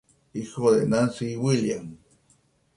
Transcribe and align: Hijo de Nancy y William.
Hijo 0.33 0.71
de 0.71 0.87
Nancy 0.87 1.33
y 1.33 1.37
William. 1.37 1.95